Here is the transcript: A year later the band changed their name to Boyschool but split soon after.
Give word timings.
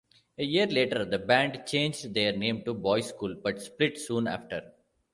A 0.39 0.43
year 0.43 0.65
later 0.65 1.05
the 1.05 1.19
band 1.19 1.61
changed 1.67 2.11
their 2.15 2.35
name 2.35 2.63
to 2.63 2.73
Boyschool 2.73 3.39
but 3.43 3.61
split 3.61 3.99
soon 3.99 4.25
after. 4.27 4.73